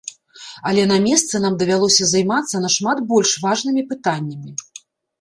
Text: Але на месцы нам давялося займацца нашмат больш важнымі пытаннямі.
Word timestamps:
Але 0.71 0.85
на 0.91 0.97
месцы 1.07 1.41
нам 1.43 1.59
давялося 1.61 2.03
займацца 2.13 2.65
нашмат 2.65 3.05
больш 3.15 3.37
важнымі 3.47 3.89
пытаннямі. 3.95 4.61